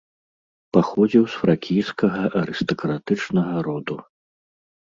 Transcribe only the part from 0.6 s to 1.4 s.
Паходзіў